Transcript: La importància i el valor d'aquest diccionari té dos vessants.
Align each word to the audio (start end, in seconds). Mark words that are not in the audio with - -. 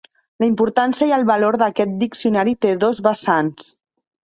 La 0.43 0.45
importància 0.45 1.07
i 1.11 1.13
el 1.17 1.25
valor 1.31 1.59
d'aquest 1.63 1.95
diccionari 2.05 2.57
té 2.67 2.73
dos 2.87 3.05
vessants. 3.11 3.71